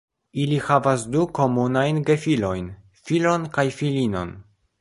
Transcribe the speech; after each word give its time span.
Ili 0.43 0.55
havas 0.67 1.03
du 1.15 1.25
komunajn 1.39 2.01
gefilojn, 2.09 2.73
filon 3.09 3.49
kaj 3.59 3.71
filinon. 3.83 4.35